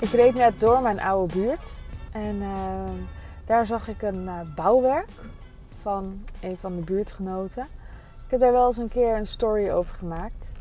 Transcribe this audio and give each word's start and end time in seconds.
Ik 0.00 0.10
reed 0.10 0.34
net 0.34 0.60
door 0.60 0.82
mijn 0.82 1.00
oude 1.00 1.34
buurt 1.34 1.76
en 2.12 2.36
uh, 2.36 2.90
daar 3.44 3.66
zag 3.66 3.88
ik 3.88 4.02
een 4.02 4.22
uh, 4.24 4.40
bouwwerk 4.54 5.08
van 5.82 6.24
een 6.40 6.56
van 6.56 6.76
de 6.76 6.82
buurtgenoten. 6.82 7.66
Ik 8.24 8.30
heb 8.30 8.40
daar 8.40 8.52
wel 8.52 8.66
eens 8.66 8.76
een 8.76 8.88
keer 8.88 9.16
een 9.16 9.26
story 9.26 9.70
over 9.70 9.94
gemaakt. 9.94 10.52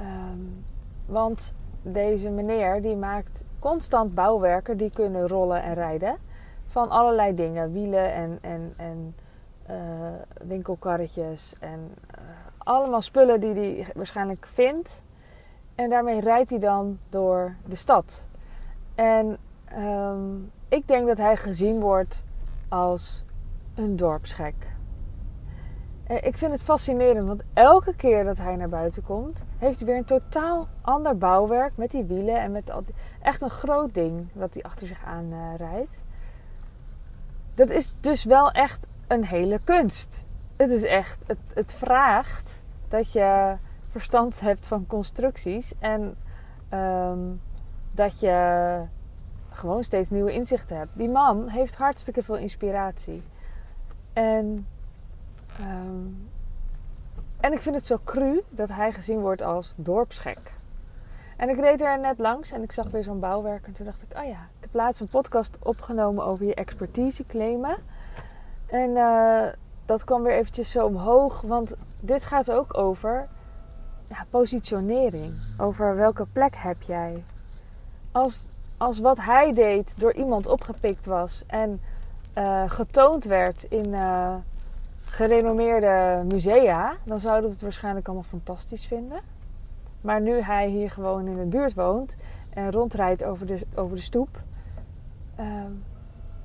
Um, 0.00 0.64
want 1.06 1.54
deze 1.82 2.30
meneer 2.30 2.82
die 2.82 2.96
maakt 2.96 3.44
constant 3.58 4.14
bouwwerken 4.14 4.76
die 4.76 4.90
kunnen 4.90 5.28
rollen 5.28 5.62
en 5.62 5.74
rijden. 5.74 6.16
Van 6.66 6.90
allerlei 6.90 7.34
dingen, 7.34 7.72
wielen 7.72 8.12
en, 8.12 8.38
en, 8.40 8.72
en 8.76 9.14
uh, 9.70 9.76
winkelkarretjes 10.46 11.56
en 11.60 11.94
allemaal 12.58 13.02
spullen 13.02 13.40
die 13.40 13.54
hij 13.54 13.86
waarschijnlijk 13.94 14.46
vindt. 14.46 15.04
En 15.80 15.90
daarmee 15.90 16.20
rijdt 16.20 16.50
hij 16.50 16.58
dan 16.58 16.98
door 17.08 17.54
de 17.66 17.76
stad. 17.76 18.26
En 18.94 19.36
um, 19.78 20.50
ik 20.68 20.88
denk 20.88 21.06
dat 21.06 21.16
hij 21.16 21.36
gezien 21.36 21.80
wordt 21.80 22.24
als 22.68 23.24
een 23.74 23.96
dorpsgek. 23.96 24.54
Ik 26.06 26.36
vind 26.36 26.52
het 26.52 26.62
fascinerend, 26.62 27.26
want 27.26 27.42
elke 27.52 27.94
keer 27.96 28.24
dat 28.24 28.38
hij 28.38 28.56
naar 28.56 28.68
buiten 28.68 29.02
komt, 29.02 29.44
heeft 29.58 29.78
hij 29.78 29.88
weer 29.88 29.96
een 29.96 30.04
totaal 30.04 30.68
ander 30.80 31.18
bouwwerk 31.18 31.76
met 31.76 31.90
die 31.90 32.04
wielen 32.04 32.40
en 32.40 32.52
met 32.52 32.72
echt 33.22 33.42
een 33.42 33.50
groot 33.50 33.94
ding 33.94 34.28
dat 34.32 34.54
hij 34.54 34.62
achter 34.62 34.86
zich 34.86 35.04
aan 35.04 35.24
uh, 35.32 35.56
rijdt. 35.56 36.00
Dat 37.54 37.70
is 37.70 37.94
dus 38.00 38.24
wel 38.24 38.50
echt 38.50 38.88
een 39.06 39.24
hele 39.24 39.60
kunst. 39.64 40.24
Het 40.56 40.70
is 40.70 40.82
echt, 40.82 41.18
het, 41.26 41.38
het 41.54 41.74
vraagt 41.74 42.60
dat 42.88 43.12
je 43.12 43.56
verstand 43.90 44.40
hebt 44.40 44.66
van 44.66 44.86
constructies 44.86 45.72
en 45.78 46.16
um, 46.74 47.40
dat 47.94 48.20
je 48.20 48.80
gewoon 49.50 49.84
steeds 49.84 50.10
nieuwe 50.10 50.32
inzichten 50.32 50.76
hebt. 50.76 50.90
Die 50.94 51.08
man 51.08 51.48
heeft 51.48 51.74
hartstikke 51.74 52.22
veel 52.22 52.36
inspiratie. 52.36 53.22
En, 54.12 54.66
um, 55.60 56.28
en 57.40 57.52
ik 57.52 57.60
vind 57.60 57.74
het 57.74 57.86
zo 57.86 58.00
cru 58.04 58.42
dat 58.48 58.68
hij 58.68 58.92
gezien 58.92 59.20
wordt 59.20 59.42
als 59.42 59.72
dorpsgek. 59.76 60.58
En 61.36 61.48
ik 61.48 61.58
reed 61.60 61.80
er 61.80 62.00
net 62.00 62.18
langs 62.18 62.52
en 62.52 62.62
ik 62.62 62.72
zag 62.72 62.90
weer 62.90 63.04
zo'n 63.04 63.20
bouwwerk. 63.20 63.66
En 63.66 63.72
toen 63.72 63.86
dacht 63.86 64.02
ik, 64.02 64.18
oh 64.18 64.24
ja, 64.24 64.48
ik 64.58 64.60
heb 64.60 64.74
laatst 64.74 65.00
een 65.00 65.08
podcast 65.08 65.58
opgenomen 65.62 66.24
over 66.24 66.46
je 66.46 66.54
expertise 66.54 67.24
claimen. 67.24 67.76
En 68.66 68.90
uh, 68.90 69.46
dat 69.84 70.04
kwam 70.04 70.22
weer 70.22 70.34
eventjes 70.34 70.70
zo 70.70 70.86
omhoog. 70.86 71.40
Want 71.40 71.74
dit 72.00 72.24
gaat 72.24 72.50
ook 72.50 72.78
over 72.78 73.28
ja, 74.10 74.26
positionering. 74.30 75.32
Over 75.58 75.96
welke 75.96 76.26
plek 76.32 76.54
heb 76.56 76.82
jij. 76.82 77.22
Als, 78.12 78.48
als 78.76 78.98
wat 78.98 79.18
hij 79.20 79.52
deed 79.52 80.00
door 80.00 80.12
iemand 80.12 80.46
opgepikt 80.46 81.06
was 81.06 81.44
en 81.46 81.80
uh, 82.38 82.70
getoond 82.70 83.24
werd 83.24 83.66
in 83.68 83.86
uh, 83.86 84.34
gerenommeerde 85.04 86.24
musea, 86.32 86.96
dan 87.04 87.20
zouden 87.20 87.44
we 87.44 87.50
het 87.50 87.62
waarschijnlijk 87.62 88.06
allemaal 88.06 88.26
fantastisch 88.28 88.86
vinden. 88.86 89.20
Maar 90.00 90.20
nu 90.20 90.40
hij 90.40 90.68
hier 90.68 90.90
gewoon 90.90 91.26
in 91.26 91.36
de 91.36 91.44
buurt 91.44 91.74
woont 91.74 92.16
en 92.54 92.72
rondrijdt 92.72 93.24
over 93.24 93.46
de, 93.46 93.66
over 93.74 93.96
de 93.96 94.02
stoep, 94.02 94.42
uh, 95.40 95.46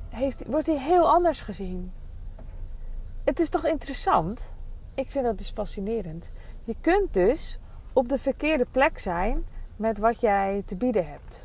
heeft, 0.09 0.43
wordt 0.47 0.67
hij 0.67 0.79
heel 0.79 1.09
anders 1.09 1.41
gezien. 1.41 1.91
Het 3.23 3.39
is 3.39 3.49
toch 3.49 3.65
interessant? 3.65 4.39
Ik 4.93 5.09
vind 5.09 5.25
dat 5.25 5.37
dus 5.37 5.49
fascinerend. 5.51 6.31
Je 6.65 6.75
kunt 6.81 7.13
dus 7.13 7.59
op 7.93 8.09
de 8.09 8.17
verkeerde 8.17 8.65
plek 8.71 8.99
zijn 8.99 9.45
met 9.75 9.97
wat 9.97 10.19
jij 10.19 10.63
te 10.65 10.75
bieden 10.75 11.07
hebt. 11.07 11.43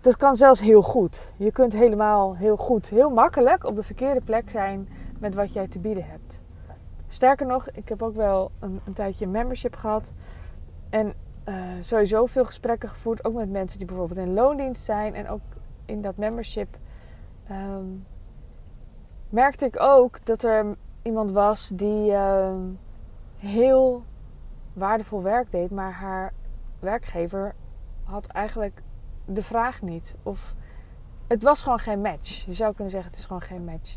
Dat 0.00 0.16
kan 0.16 0.34
zelfs 0.34 0.60
heel 0.60 0.82
goed. 0.82 1.32
Je 1.36 1.52
kunt 1.52 1.72
helemaal 1.72 2.36
heel 2.36 2.56
goed, 2.56 2.88
heel 2.88 3.10
makkelijk 3.10 3.64
op 3.64 3.76
de 3.76 3.82
verkeerde 3.82 4.20
plek 4.20 4.50
zijn 4.50 4.88
met 5.18 5.34
wat 5.34 5.52
jij 5.52 5.68
te 5.68 5.78
bieden 5.78 6.04
hebt. 6.06 6.40
Sterker 7.08 7.46
nog, 7.46 7.70
ik 7.70 7.88
heb 7.88 8.02
ook 8.02 8.14
wel 8.14 8.50
een, 8.58 8.80
een 8.84 8.92
tijdje 8.92 9.26
membership 9.26 9.76
gehad. 9.76 10.14
En 10.90 11.14
uh, 11.48 11.54
sowieso 11.80 12.26
veel 12.26 12.44
gesprekken 12.44 12.88
gevoerd. 12.88 13.24
Ook 13.24 13.34
met 13.34 13.50
mensen 13.50 13.78
die 13.78 13.86
bijvoorbeeld 13.86 14.18
in 14.18 14.34
loondienst 14.34 14.84
zijn. 14.84 15.14
En 15.14 15.28
ook 15.28 15.40
in 15.84 16.02
dat 16.02 16.16
membership 16.16 16.76
um, 17.50 18.06
merkte 19.28 19.64
ik 19.64 19.80
ook 19.80 20.26
dat 20.26 20.42
er 20.42 20.76
iemand 21.02 21.30
was 21.30 21.70
die 21.74 22.10
uh, 22.10 22.54
heel 23.38 24.04
waardevol 24.72 25.22
werk 25.22 25.50
deed. 25.50 25.70
Maar 25.70 25.92
haar 25.92 26.32
werkgever 26.78 27.54
had 28.04 28.26
eigenlijk 28.26 28.82
de 29.24 29.42
vraag 29.42 29.82
niet. 29.82 30.16
Of 30.22 30.54
het 31.26 31.42
was 31.42 31.62
gewoon 31.62 31.78
geen 31.78 32.00
match. 32.00 32.44
Je 32.44 32.52
zou 32.52 32.74
kunnen 32.74 32.90
zeggen, 32.90 33.10
het 33.10 33.18
is 33.18 33.26
gewoon 33.26 33.42
geen 33.42 33.64
match. 33.64 33.96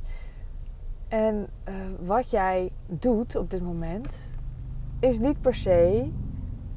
En 1.07 1.47
uh, 1.69 1.75
wat 1.99 2.29
jij 2.29 2.71
doet 2.87 3.35
op 3.35 3.49
dit 3.49 3.61
moment 3.61 4.31
is 4.99 5.19
niet 5.19 5.41
per 5.41 5.55
se 5.55 6.11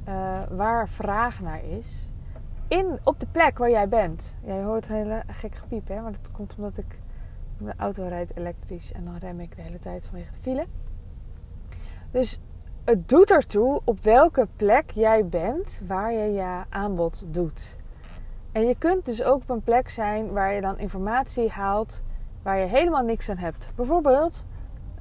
uh, 0.08 0.42
waar 0.50 0.88
vraag 0.88 1.41
naar 1.41 1.64
is. 1.64 2.10
In, 2.69 2.98
op 3.04 3.20
de 3.20 3.26
plek 3.26 3.58
waar 3.58 3.70
jij 3.70 3.88
bent. 3.88 4.36
Jij 4.44 4.62
hoort 4.62 4.88
een 4.88 4.94
hele 4.94 5.22
gek 5.26 5.54
gepiep, 5.54 5.88
hè? 5.88 6.00
Maar 6.00 6.12
dat 6.12 6.31
komt 6.31 6.54
omdat 6.56 6.78
ik... 6.78 7.02
Mijn 7.56 7.78
auto 7.78 8.08
rijdt 8.08 8.36
elektrisch 8.36 8.92
en 8.92 9.04
dan 9.04 9.16
rem 9.16 9.41
ik 9.41 9.56
de 9.56 9.62
hele 9.62 9.78
tijd 9.78 10.06
vanwege 10.06 10.32
de 10.32 10.41
file. 10.41 10.66
Dus 12.10 12.41
het 12.84 13.09
doet 13.09 13.31
ertoe 13.31 13.81
op 13.84 14.00
welke 14.03 14.49
plek 14.56 14.91
jij 14.91 15.27
bent 15.27 15.83
waar 15.87 16.12
je 16.12 16.33
je 16.33 16.62
aanbod 16.69 17.25
doet. 17.34 17.77
En 18.53 18.67
je 18.67 18.75
kunt 18.78 19.06
dus 19.06 19.22
ook 19.22 19.43
op 19.43 19.50
een 19.50 19.62
plek 19.62 19.91
zijn 19.91 20.33
waar 20.33 20.53
je 20.53 20.61
dan 20.61 20.78
informatie 20.78 21.50
haalt 21.50 22.03
waar 22.43 22.59
je 22.59 22.67
helemaal 22.67 23.03
niks 23.03 23.28
aan 23.28 23.37
hebt. 23.37 23.69
Bijvoorbeeld 23.75 24.47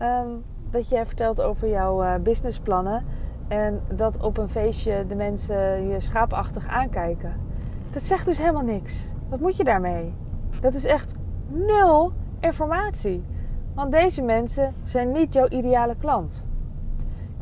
um, 0.02 0.44
dat 0.72 0.90
je 0.90 1.06
vertelt 1.06 1.42
over 1.42 1.70
jouw 1.70 2.04
uh, 2.04 2.16
businessplannen 2.16 3.06
en 3.48 3.82
dat 3.96 4.22
op 4.22 4.38
een 4.38 4.50
feestje 4.50 5.06
de 5.08 5.16
mensen 5.16 5.88
je 5.88 6.00
schaapachtig 6.00 6.68
aankijken. 6.68 7.40
Dat 7.90 8.04
zegt 8.04 8.26
dus 8.26 8.38
helemaal 8.38 8.64
niks. 8.64 9.14
Wat 9.30 9.40
moet 9.40 9.58
je 9.58 9.64
daarmee? 9.64 10.14
Dat 10.62 10.74
is 10.74 10.86
echt 10.86 11.16
nul 11.48 12.14
informatie. 12.40 13.24
Want 13.76 13.92
deze 13.92 14.22
mensen 14.22 14.74
zijn 14.84 15.12
niet 15.12 15.34
jouw 15.34 15.48
ideale 15.48 15.96
klant. 16.00 16.46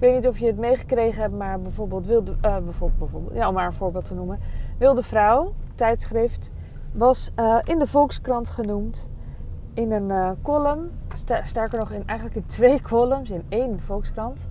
Ik 0.01 0.07
weet 0.07 0.15
niet 0.15 0.27
of 0.27 0.37
je 0.37 0.45
het 0.45 0.57
meegekregen 0.57 1.21
hebt, 1.21 1.33
maar 1.33 1.61
bijvoorbeeld 1.61 2.07
Wilde, 2.07 2.31
uh, 2.31 2.57
bijvoorbeeld, 2.57 2.99
bijvoorbeeld, 2.99 3.33
ja, 3.33 3.47
om 3.47 3.53
maar 3.53 3.65
een 3.65 3.73
voorbeeld 3.73 4.05
te 4.05 4.13
noemen. 4.13 4.39
Wilde 4.77 5.03
Vrouw, 5.03 5.53
tijdschrift, 5.75 6.51
was 6.91 7.31
uh, 7.35 7.57
in 7.63 7.79
de 7.79 7.87
Volkskrant 7.87 8.49
genoemd. 8.49 9.09
In 9.73 9.91
een 9.91 10.09
uh, 10.09 10.31
column, 10.41 10.91
sterker 11.43 11.79
nog 11.79 11.91
in 11.91 12.03
eigenlijk 12.05 12.39
in 12.39 12.45
twee 12.45 12.81
columns, 12.91 13.29
in 13.29 13.43
één 13.49 13.79
Volkskrant. 13.79 14.47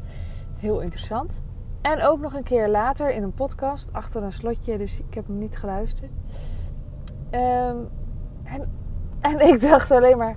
Heel 0.57 0.81
interessant. 0.81 1.41
En 1.81 2.03
ook 2.03 2.21
nog 2.21 2.35
een 2.35 2.43
keer 2.43 2.69
later 2.69 3.11
in 3.11 3.23
een 3.23 3.35
podcast 3.35 3.93
achter 3.93 4.23
een 4.23 4.33
slotje, 4.33 4.79
dus 4.79 4.99
ik 4.99 5.15
heb 5.15 5.27
hem 5.27 5.39
niet 5.39 5.57
geluisterd. 5.57 6.11
Um, 7.31 7.89
en, 8.43 8.73
en 9.31 9.49
ik 9.49 9.61
dacht 9.61 9.91
alleen 9.91 10.19
maar, 10.19 10.37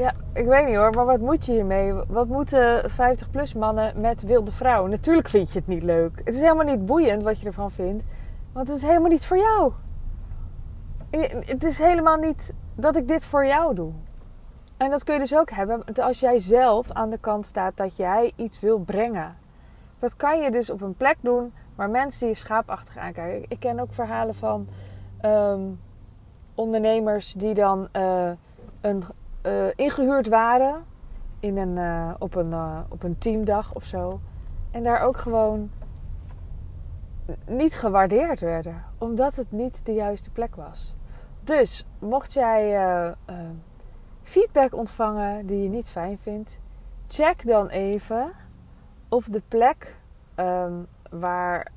ja, 0.00 0.12
ik 0.32 0.46
weet 0.46 0.66
niet 0.66 0.76
hoor, 0.76 0.90
maar 0.90 1.04
wat 1.04 1.20
moet 1.20 1.46
je 1.46 1.52
hiermee? 1.52 1.92
Wat 2.08 2.28
moeten 2.28 2.90
50-plus 2.90 3.54
mannen 3.54 4.00
met 4.00 4.22
wilde 4.22 4.52
vrouwen? 4.52 4.90
Natuurlijk 4.90 5.28
vind 5.28 5.52
je 5.52 5.58
het 5.58 5.68
niet 5.68 5.82
leuk. 5.82 6.20
Het 6.24 6.34
is 6.34 6.40
helemaal 6.40 6.64
niet 6.64 6.86
boeiend 6.86 7.22
wat 7.22 7.40
je 7.40 7.46
ervan 7.46 7.70
vindt, 7.70 8.04
want 8.52 8.68
het 8.68 8.76
is 8.76 8.82
helemaal 8.82 9.10
niet 9.10 9.26
voor 9.26 9.36
jou. 9.36 9.72
Het 11.44 11.64
is 11.64 11.78
helemaal 11.78 12.16
niet 12.16 12.54
dat 12.74 12.96
ik 12.96 13.08
dit 13.08 13.24
voor 13.24 13.46
jou 13.46 13.74
doe. 13.74 13.92
En 14.76 14.90
dat 14.90 15.04
kun 15.04 15.14
je 15.14 15.20
dus 15.20 15.36
ook 15.36 15.50
hebben 15.50 15.84
als 15.94 16.20
jij 16.20 16.38
zelf 16.38 16.92
aan 16.92 17.10
de 17.10 17.18
kant 17.18 17.46
staat 17.46 17.76
dat 17.76 17.96
jij 17.96 18.32
iets 18.36 18.60
wil 18.60 18.78
brengen. 18.78 19.36
Dat 19.98 20.16
kan 20.16 20.40
je 20.40 20.50
dus 20.50 20.70
op 20.70 20.80
een 20.80 20.96
plek 20.96 21.16
doen 21.20 21.52
waar 21.74 21.90
mensen 21.90 22.28
je 22.28 22.34
schaapachtig 22.34 22.96
aankijken. 22.96 23.44
Ik 23.48 23.60
ken 23.60 23.80
ook 23.80 23.92
verhalen 23.92 24.34
van 24.34 24.68
um, 25.24 25.80
ondernemers 26.54 27.32
die 27.32 27.54
dan 27.54 27.88
uh, 27.96 28.30
een, 28.80 29.02
uh, 29.42 29.66
ingehuurd 29.74 30.28
waren 30.28 30.84
in 31.40 31.56
een, 31.56 31.76
uh, 31.76 32.14
op, 32.18 32.34
een, 32.34 32.54
op 32.88 33.02
een 33.02 33.18
teamdag 33.18 33.74
of 33.74 33.84
zo. 33.84 34.20
En 34.70 34.82
daar 34.82 35.00
ook 35.00 35.16
gewoon 35.16 35.70
niet 37.46 37.76
gewaardeerd 37.76 38.40
werden, 38.40 38.84
omdat 38.98 39.36
het 39.36 39.52
niet 39.52 39.86
de 39.86 39.92
juiste 39.92 40.30
plek 40.30 40.56
was. 40.56 40.96
Dus 41.44 41.86
mocht 41.98 42.32
jij 42.32 43.14
feedback 44.22 44.74
ontvangen 44.74 45.46
die 45.46 45.62
je 45.62 45.68
niet 45.68 45.88
fijn 45.88 46.18
vindt, 46.18 46.60
check 47.08 47.46
dan 47.46 47.68
even 47.68 48.32
of 49.08 49.24
de 49.24 49.42
plek 49.48 49.96
um, 50.36 50.86
waar, 51.10 51.72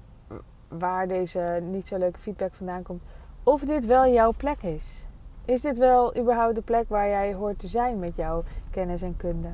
waar 0.68 1.08
deze 1.08 1.60
niet 1.64 1.88
zo 1.88 1.98
leuke 1.98 2.20
feedback 2.20 2.54
vandaan 2.54 2.84
komt, 2.84 3.04
of 3.44 3.62
dit 3.62 3.86
wel 3.86 4.08
jouw 4.08 4.34
plek 4.38 4.64
is. 4.64 5.08
Is 5.46 5.62
dit 5.62 5.78
wel 5.78 6.18
überhaupt 6.18 6.56
de 6.56 6.62
plek 6.62 6.90
waar 6.90 7.08
jij 7.08 7.34
hoort 7.34 7.60
te 7.60 7.68
zijn 7.68 8.00
met 8.00 8.16
jouw 8.16 8.44
kennis 8.70 9.02
en 9.02 9.18
kunde? 9.18 9.48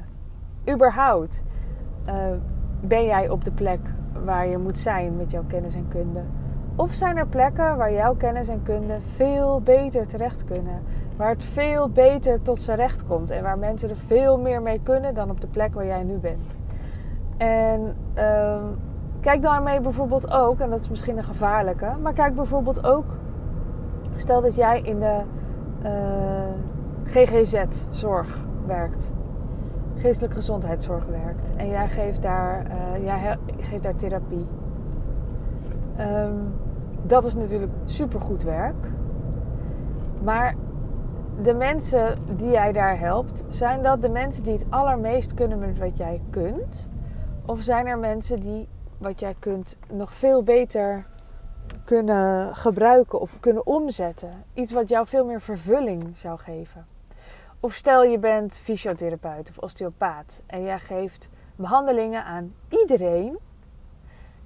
Überhaupt 0.70 1.44
uh, 2.08 2.14
ben 2.82 3.06
jij 3.06 3.30
op 3.30 3.44
de 3.44 3.52
plek 3.52 3.80
waar 4.24 4.48
je 4.48 4.58
moet 4.58 4.78
zijn 4.78 5.16
met 5.18 5.32
jouw 5.32 5.44
kennis 5.48 5.76
en 5.76 5.88
kunde? 5.88 6.22
Of 6.76 6.94
zijn 6.94 7.18
er 7.18 7.28
plekken 7.28 7.78
waar 7.78 7.94
jouw 7.94 8.16
kennis 8.16 8.48
en 8.48 8.64
kunde 8.64 9.02
veel 9.02 9.62
beter 9.62 10.08
terecht 10.08 10.46
kunnen? 10.46 10.82
Waar 11.18 11.30
het 11.30 11.44
veel 11.44 11.90
beter 11.90 12.42
tot 12.42 12.62
zijn 12.62 12.78
recht 12.78 13.06
komt 13.06 13.32
en 13.32 13.44
waar 13.44 13.58
mensen 13.58 13.90
er 13.90 13.98
veel 13.98 14.40
meer 14.40 14.62
mee 14.62 14.80
kunnen 14.84 15.14
dan 15.14 15.30
op 15.30 15.42
de 15.42 15.48
plek 15.48 15.74
waar 15.74 15.86
jij 15.86 16.04
nu 16.04 16.18
bent. 16.18 16.58
En 17.38 17.96
uh, 18.18 18.64
kijk 19.22 19.42
daarmee 19.42 19.80
bijvoorbeeld 19.80 20.32
ook, 20.32 20.60
en 20.60 20.70
dat 20.70 20.80
is 20.80 20.90
misschien 20.90 21.18
een 21.18 21.24
gevaarlijke, 21.24 21.96
maar 22.02 22.14
kijk 22.14 22.36
bijvoorbeeld 22.36 22.84
ook, 22.84 23.06
stel 24.16 24.42
dat 24.42 24.56
jij 24.56 24.82
in 24.82 25.00
de 25.00 25.22
GGZ-zorg 27.06 28.46
werkt, 28.66 29.12
geestelijke 29.96 30.36
gezondheidszorg 30.36 31.06
werkt, 31.06 31.56
en 31.56 31.68
jij 31.68 31.90
geeft 31.90 32.22
daar, 32.22 32.66
uh, 32.68 33.04
jij 33.06 33.38
geeft 33.60 33.84
daar 33.84 33.96
therapie. 33.96 34.48
Um, 36.00 36.54
dat 37.02 37.26
is 37.26 37.36
natuurlijk 37.36 37.72
supergoed 37.86 38.44
werk. 38.44 38.88
Maar 40.24 40.56
de 41.42 41.54
mensen 41.54 42.16
die 42.38 42.52
jij 42.52 42.72
daar 42.72 43.00
helpt, 43.00 43.46
zijn 43.50 43.82
dat 43.82 44.02
de 44.02 44.10
mensen 44.10 44.44
die 44.44 44.54
het 44.54 44.66
allermeest 44.70 45.34
kunnen 45.34 45.60
met 45.60 45.80
wat 45.80 45.98
jij 45.98 46.22
kunt? 46.30 46.90
Of 47.46 47.60
zijn 47.60 47.88
er 47.88 47.98
mensen 47.98 48.40
die 48.40 48.68
wat 48.98 49.20
jij 49.20 49.36
kunt 49.40 49.78
nog 49.94 50.14
veel 50.14 50.44
beter 50.44 51.06
kunnen 51.86 52.56
gebruiken 52.56 53.20
of 53.20 53.40
kunnen 53.40 53.66
omzetten? 53.66 54.44
Iets 54.54 54.74
wat 54.74 54.90
jou 54.90 55.08
veel 55.08 55.26
meer 55.26 55.42
vervulling 55.42 56.18
zou 56.18 56.40
geven. 56.40 56.86
Of 57.60 57.74
stel 57.74 58.04
je 58.04 58.20
bent 58.20 58.58
fysiotherapeut 58.58 59.50
of 59.50 59.58
osteopaat 59.58 60.44
en 60.46 60.64
jij 60.64 60.80
geeft 60.80 61.30
behandelingen 61.56 62.24
aan 62.24 62.54
iedereen. 62.70 63.40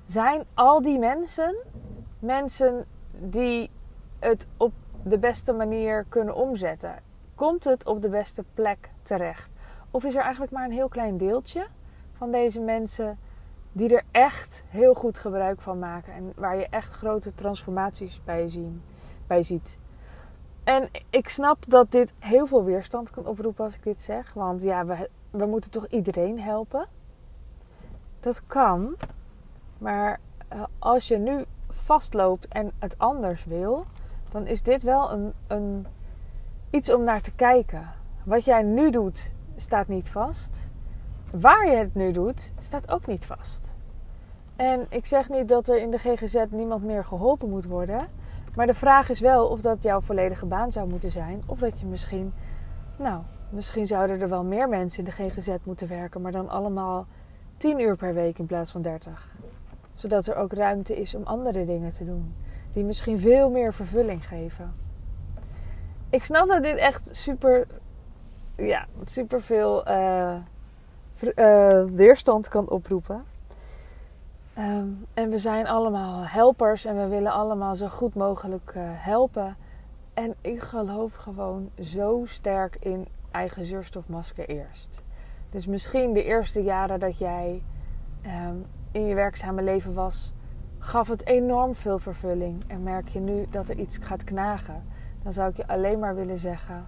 Zijn 0.06 0.44
al 0.54 0.82
die 0.82 1.00
mensen 1.00 1.56
mensen 2.20 2.86
die 3.12 3.70
het 4.20 4.48
op 4.58 4.74
de 5.04 5.20
beste 5.20 5.54
manier 5.54 6.06
kunnen 6.10 6.36
omzetten? 6.36 6.96
Komt 7.36 7.64
het 7.64 7.86
op 7.86 8.02
de 8.02 8.10
beste 8.10 8.44
plek 8.54 8.90
terecht? 9.02 9.52
Of 9.92 10.04
is 10.04 10.16
er 10.16 10.22
eigenlijk 10.22 10.52
maar 10.52 10.66
een 10.66 10.72
heel 10.72 10.88
klein 10.88 11.18
deeltje 11.18 11.68
van 12.14 12.32
deze 12.32 12.60
mensen 12.60 13.20
die 13.74 13.96
er 13.96 14.04
echt 14.12 14.64
heel 14.68 14.94
goed 14.94 15.20
gebruik 15.20 15.62
van 15.62 15.80
maken 15.80 16.14
en 16.14 16.34
waar 16.36 16.56
je 16.56 16.68
echt 16.70 16.94
grote 16.94 17.34
transformaties 17.34 18.22
bij, 18.24 18.48
zien, 18.48 18.84
bij 19.28 19.44
ziet? 19.44 19.78
En 20.64 20.90
ik 21.10 21.30
snap 21.30 21.58
dat 21.68 21.92
dit 21.92 22.14
heel 22.20 22.48
veel 22.48 22.64
weerstand 22.64 23.12
kan 23.12 23.26
oproepen 23.26 23.64
als 23.66 23.76
ik 23.76 23.84
dit 23.84 24.02
zeg, 24.02 24.34
want 24.34 24.62
ja, 24.62 24.86
we, 24.86 25.10
we 25.30 25.46
moeten 25.46 25.72
toch 25.72 25.88
iedereen 25.88 26.40
helpen? 26.40 26.88
Dat 28.20 28.46
kan, 28.48 28.96
maar 29.78 30.20
eh, 30.48 30.64
als 30.80 31.08
je 31.08 31.18
nu 31.18 31.44
vastloopt 31.70 32.48
en 32.48 32.72
het 32.80 32.98
anders 32.98 33.46
wil, 33.46 33.86
dan 34.32 34.48
is 34.48 34.62
dit 34.62 34.84
wel 34.84 35.12
een, 35.12 35.34
een, 35.48 35.88
iets 36.70 36.94
om 36.94 37.04
naar 37.04 37.22
te 37.22 37.32
kijken. 37.32 37.90
Wat 38.24 38.46
jij 38.46 38.64
nu 38.64 38.92
doet, 38.92 39.32
staat 39.56 39.88
niet 39.88 40.10
vast. 40.10 40.72
Waar 41.40 41.70
je 41.70 41.76
het 41.76 41.96
nu 41.96 42.12
doet, 42.12 42.54
staat 42.60 42.92
ook 42.92 43.08
niet 43.08 43.26
vast. 43.26 43.74
En 44.56 44.86
ik 44.90 45.06
zeg 45.06 45.30
niet 45.30 45.48
dat 45.48 45.70
er 45.70 45.80
in 45.80 45.92
de 45.92 45.98
GGZ 45.98 46.44
niemand 46.50 46.84
meer 46.84 47.06
geholpen 47.06 47.50
moet 47.50 47.66
worden. 47.66 48.08
Maar 48.56 48.68
de 48.68 48.74
vraag 48.74 49.10
is 49.10 49.20
wel 49.20 49.48
of 49.48 49.62
dat 49.62 49.84
jouw 49.84 50.02
volledige 50.02 50.46
baan 50.46 50.72
zou 50.72 50.90
moeten 50.90 51.12
zijn. 51.12 51.44
Of 51.46 51.60
dat 51.60 51.80
je 51.80 51.86
misschien, 51.86 52.34
nou, 52.98 53.22
misschien 53.50 53.88
zouden 53.88 54.22
er 54.22 54.30
wel 54.30 54.44
meer 54.44 54.70
mensen 54.70 55.06
in 55.06 55.06
de 55.06 55.30
GGZ 55.30 55.56
moeten 55.64 55.88
werken. 55.88 56.22
Maar 56.22 56.32
dan 56.32 56.50
allemaal 56.50 57.08
10 57.58 57.80
uur 57.80 57.96
per 57.96 58.14
week 58.14 58.40
in 58.40 58.46
plaats 58.46 58.72
van 58.72 58.82
30 58.82 59.32
zodat 59.96 60.28
er 60.28 60.36
ook 60.36 60.54
ruimte 60.54 61.00
is 61.00 61.16
om 61.16 61.24
andere 61.24 61.66
dingen 61.66 61.94
te 61.94 62.06
doen. 62.06 62.36
Die 62.74 62.84
misschien 62.84 63.20
veel 63.20 63.50
meer 63.50 63.74
vervulling 63.74 64.28
geven. 64.28 64.74
Ik 66.10 66.24
snap 66.24 66.48
dat 66.48 66.64
dit 66.64 66.76
echt 66.76 67.16
super, 67.16 67.68
ja, 68.56 68.86
super 69.06 69.42
veel 69.42 69.88
uh, 69.88 70.36
uh, 71.36 71.84
weerstand 71.86 72.48
kan 72.48 72.70
oproepen. 72.70 73.24
Um, 74.58 75.06
en 75.14 75.30
we 75.30 75.40
zijn 75.40 75.68
allemaal 75.68 76.26
helpers 76.26 76.86
en 76.86 76.98
we 76.98 77.08
willen 77.08 77.32
allemaal 77.32 77.76
zo 77.76 77.88
goed 77.88 78.16
mogelijk 78.16 78.74
uh, 78.78 78.84
helpen. 78.86 79.58
En 80.14 80.36
ik 80.42 80.62
geloof 80.62 81.16
gewoon 81.16 81.70
zo 81.82 82.22
sterk 82.26 82.78
in 82.80 83.08
eigen 83.32 83.64
zuurstofmasker 83.64 84.50
eerst. 84.50 85.02
Dus 85.50 85.68
misschien 85.68 86.14
de 86.14 86.24
eerste 86.24 86.64
jaren 86.64 87.00
dat 87.00 87.18
jij 87.18 87.64
um, 88.26 88.66
in 88.92 89.06
je 89.06 89.16
werkzame 89.16 89.62
leven 89.62 89.94
was, 89.94 90.34
gaf 90.80 91.08
het 91.08 91.26
enorm 91.26 91.76
veel 91.76 92.00
vervulling. 92.00 92.64
En 92.68 92.84
merk 92.84 93.08
je 93.08 93.20
nu 93.20 93.46
dat 93.50 93.70
er 93.70 93.78
iets 93.78 93.98
gaat 93.98 94.24
knagen, 94.24 94.84
dan 95.24 95.34
zou 95.34 95.50
ik 95.50 95.58
je 95.58 95.68
alleen 95.68 96.00
maar 96.00 96.16
willen 96.16 96.38
zeggen: 96.38 96.88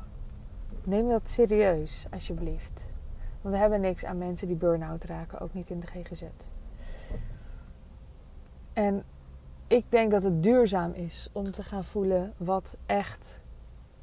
neem 0.83 1.09
dat 1.09 1.29
serieus, 1.29 2.05
alsjeblieft. 2.11 2.87
Want 3.45 3.57
we 3.57 3.63
hebben 3.63 3.81
niks 3.81 4.05
aan 4.05 4.17
mensen 4.17 4.47
die 4.47 4.55
burn-out 4.55 5.03
raken, 5.03 5.39
ook 5.39 5.53
niet 5.53 5.69
in 5.69 5.79
de 5.79 5.87
GGZ. 5.87 6.23
En 8.73 9.03
ik 9.67 9.85
denk 9.89 10.11
dat 10.11 10.23
het 10.23 10.43
duurzaam 10.43 10.91
is 10.91 11.29
om 11.31 11.51
te 11.51 11.63
gaan 11.63 11.83
voelen 11.83 12.33
wat 12.37 12.77
echt 12.85 13.41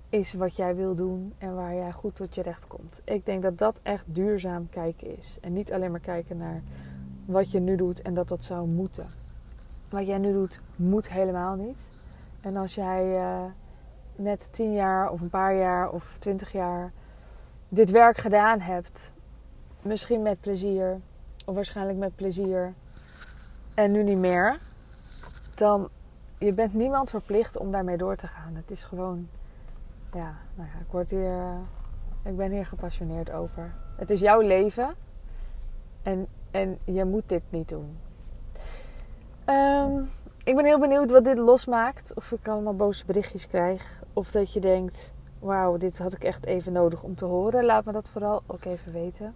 is 0.08 0.32
wat 0.32 0.56
jij 0.56 0.76
wil 0.76 0.94
doen 0.94 1.34
en 1.38 1.54
waar 1.54 1.74
jij 1.74 1.92
goed 1.92 2.16
tot 2.16 2.34
je 2.34 2.42
recht 2.42 2.66
komt. 2.66 3.02
Ik 3.04 3.26
denk 3.26 3.42
dat 3.42 3.58
dat 3.58 3.80
echt 3.82 4.04
duurzaam 4.08 4.68
kijken 4.68 5.16
is. 5.16 5.38
En 5.40 5.52
niet 5.52 5.72
alleen 5.72 5.90
maar 5.90 6.00
kijken 6.00 6.36
naar 6.36 6.62
wat 7.24 7.50
je 7.50 7.60
nu 7.60 7.76
doet 7.76 8.02
en 8.02 8.14
dat 8.14 8.28
dat 8.28 8.44
zou 8.44 8.66
moeten. 8.66 9.06
Wat 9.88 10.06
jij 10.06 10.18
nu 10.18 10.32
doet, 10.32 10.60
moet 10.76 11.10
helemaal 11.10 11.56
niet. 11.56 11.88
En 12.40 12.56
als 12.56 12.74
jij 12.74 13.20
uh, 13.20 13.44
net 14.16 14.52
tien 14.52 14.72
jaar 14.72 15.10
of 15.10 15.20
een 15.20 15.30
paar 15.30 15.54
jaar 15.54 15.90
of 15.90 16.16
twintig 16.18 16.52
jaar 16.52 16.92
dit 17.68 17.90
werk 17.90 18.16
gedaan 18.16 18.60
hebt, 18.60 19.11
misschien 19.82 20.22
met 20.22 20.40
plezier 20.40 21.00
of 21.44 21.54
waarschijnlijk 21.54 21.98
met 21.98 22.16
plezier 22.16 22.74
en 23.74 23.92
nu 23.92 24.02
niet 24.02 24.18
meer, 24.18 24.58
dan 25.54 25.88
je 26.38 26.52
bent 26.52 26.74
niemand 26.74 27.10
verplicht 27.10 27.56
om 27.56 27.70
daarmee 27.70 27.96
door 27.96 28.16
te 28.16 28.26
gaan. 28.26 28.54
Het 28.54 28.70
is 28.70 28.84
gewoon, 28.84 29.28
ja, 30.12 30.34
nou 30.54 30.68
ja, 30.74 30.80
ik 30.80 30.90
word 30.90 31.10
hier, 31.10 31.36
uh, 31.36 31.56
ik 32.22 32.36
ben 32.36 32.50
hier 32.50 32.66
gepassioneerd 32.66 33.30
over. 33.30 33.74
Het 33.96 34.10
is 34.10 34.20
jouw 34.20 34.40
leven 34.40 34.94
en 36.02 36.26
en 36.52 36.78
je 36.84 37.04
moet 37.04 37.28
dit 37.28 37.42
niet 37.48 37.68
doen. 37.68 37.98
Um, 39.48 40.10
ik 40.44 40.56
ben 40.56 40.64
heel 40.64 40.78
benieuwd 40.78 41.10
wat 41.10 41.24
dit 41.24 41.38
losmaakt. 41.38 42.14
Of 42.14 42.32
ik 42.32 42.48
allemaal 42.48 42.76
boze 42.76 43.06
berichtjes 43.06 43.46
krijg. 43.46 44.02
Of 44.12 44.30
dat 44.30 44.52
je 44.52 44.60
denkt: 44.60 45.12
wauw, 45.38 45.76
dit 45.76 45.98
had 45.98 46.12
ik 46.12 46.24
echt 46.24 46.46
even 46.46 46.72
nodig 46.72 47.02
om 47.02 47.14
te 47.14 47.24
horen. 47.24 47.64
Laat 47.64 47.84
me 47.84 47.92
dat 47.92 48.08
vooral 48.08 48.42
ook 48.46 48.64
even 48.64 48.92
weten. 48.92 49.34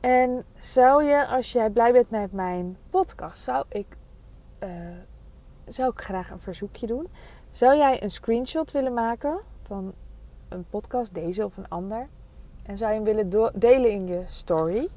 En 0.00 0.44
zou 0.58 1.04
je, 1.04 1.26
als 1.26 1.52
jij 1.52 1.70
blij 1.70 1.92
bent 1.92 2.10
met 2.10 2.32
mijn 2.32 2.76
podcast, 2.90 3.42
zou 3.42 3.64
ik, 3.68 3.86
uh, 4.62 4.68
zou 5.64 5.90
ik 5.90 6.00
graag 6.00 6.30
een 6.30 6.38
verzoekje 6.38 6.86
doen. 6.86 7.08
Zou 7.50 7.76
jij 7.76 8.02
een 8.02 8.10
screenshot 8.10 8.70
willen 8.70 8.94
maken 8.94 9.38
van 9.62 9.92
een 10.48 10.64
podcast, 10.70 11.14
deze 11.14 11.44
of 11.44 11.56
een 11.56 11.68
ander? 11.68 12.08
En 12.62 12.76
zou 12.76 12.90
je 12.90 12.96
hem 12.96 13.04
willen 13.04 13.52
delen 13.54 13.90
in 13.90 14.06
je 14.06 14.22
story? 14.26 14.88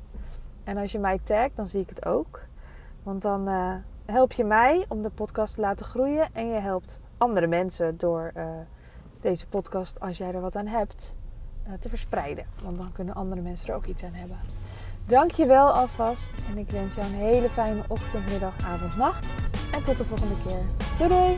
En 0.63 0.77
als 0.77 0.91
je 0.91 0.99
mij 0.99 1.19
tagt, 1.23 1.55
dan 1.55 1.67
zie 1.67 1.81
ik 1.81 1.89
het 1.89 2.05
ook. 2.05 2.39
Want 3.03 3.21
dan 3.21 3.49
uh, 3.49 3.75
help 4.05 4.31
je 4.31 4.43
mij 4.43 4.85
om 4.87 5.01
de 5.01 5.09
podcast 5.09 5.55
te 5.55 5.61
laten 5.61 5.85
groeien. 5.85 6.29
En 6.33 6.47
je 6.47 6.59
helpt 6.59 6.99
andere 7.17 7.47
mensen 7.47 7.97
door 7.97 8.31
uh, 8.37 8.43
deze 9.21 9.47
podcast, 9.47 9.99
als 9.99 10.17
jij 10.17 10.33
er 10.33 10.41
wat 10.41 10.55
aan 10.55 10.67
hebt, 10.67 11.15
te 11.79 11.89
verspreiden. 11.89 12.45
Want 12.63 12.77
dan 12.77 12.91
kunnen 12.91 13.15
andere 13.15 13.41
mensen 13.41 13.67
er 13.67 13.75
ook 13.75 13.85
iets 13.85 14.03
aan 14.03 14.13
hebben. 14.13 14.37
Dank 15.09 15.31
je 15.31 15.45
wel 15.45 15.69
alvast. 15.69 16.31
En 16.51 16.57
ik 16.57 16.69
wens 16.69 16.95
jou 16.95 17.07
een 17.07 17.13
hele 17.13 17.49
fijne 17.49 17.83
ochtend, 17.87 18.29
middag, 18.29 18.53
avond, 18.65 18.97
nacht. 18.97 19.27
En 19.71 19.83
tot 19.83 19.97
de 19.97 20.05
volgende 20.05 20.35
keer. 20.45 20.61
Doei 20.97 21.09
doei! 21.09 21.37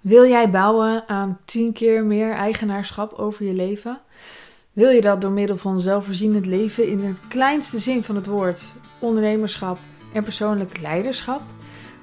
Wil 0.00 0.28
jij 0.28 0.50
bouwen 0.50 1.08
aan 1.08 1.38
10 1.44 1.72
keer 1.72 2.04
meer 2.04 2.32
eigenaarschap 2.32 3.12
over 3.12 3.44
je 3.44 3.52
leven? 3.52 4.00
Wil 4.72 4.90
je 4.90 5.00
dat 5.00 5.20
door 5.20 5.30
middel 5.30 5.56
van 5.56 5.80
zelfvoorzienend 5.80 6.46
leven 6.46 6.88
in 6.88 7.04
het 7.04 7.18
kleinste 7.28 7.78
zin 7.78 8.04
van 8.04 8.14
het 8.14 8.26
woord, 8.26 8.74
ondernemerschap 8.98 9.78
en 10.12 10.24
persoonlijk 10.24 10.80
leiderschap? 10.80 11.40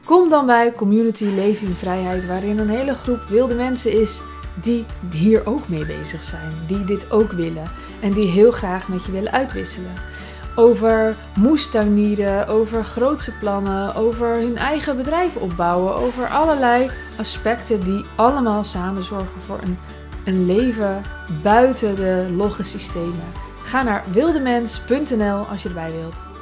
Kom 0.05 0.29
dan 0.29 0.45
bij 0.45 0.71
Community 0.71 1.23
Leven 1.23 1.67
in 1.67 1.73
Vrijheid, 1.73 2.25
waarin 2.25 2.57
een 2.57 2.69
hele 2.69 2.95
groep 2.95 3.21
wilde 3.27 3.55
mensen 3.55 4.01
is 4.01 4.21
die 4.61 4.85
hier 5.11 5.45
ook 5.45 5.67
mee 5.67 5.85
bezig 5.85 6.23
zijn, 6.23 6.51
die 6.67 6.83
dit 6.83 7.11
ook 7.11 7.31
willen 7.31 7.71
en 7.99 8.11
die 8.11 8.27
heel 8.27 8.51
graag 8.51 8.87
met 8.87 9.05
je 9.05 9.11
willen 9.11 9.31
uitwisselen 9.31 9.93
over 10.57 11.15
moestuinieren, 11.35 12.47
over 12.47 12.83
grootse 12.83 13.31
plannen, 13.31 13.95
over 13.95 14.27
hun 14.27 14.57
eigen 14.57 14.97
bedrijf 14.97 15.35
opbouwen, 15.35 15.95
over 15.95 16.27
allerlei 16.27 16.89
aspecten 17.17 17.83
die 17.83 18.05
allemaal 18.15 18.63
samen 18.63 19.03
zorgen 19.03 19.41
voor 19.41 19.59
een, 19.61 19.77
een 20.25 20.45
leven 20.45 21.01
buiten 21.43 21.95
de 21.95 22.27
logge 22.35 22.63
systemen. 22.63 23.25
Ga 23.63 23.83
naar 23.83 24.03
wildemens.nl 24.11 25.45
als 25.49 25.63
je 25.63 25.67
erbij 25.67 25.91
wilt. 25.91 26.36